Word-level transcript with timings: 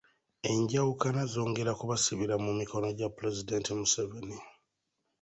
Enjawukana 0.51 1.21
zongera 1.33 1.71
kubasibira 1.79 2.35
mu 2.43 2.51
mikono 2.59 2.87
gya 2.97 3.07
Pulezidenti 3.15 3.69
Museveni. 3.79 4.37